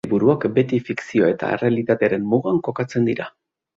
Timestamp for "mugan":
2.33-2.59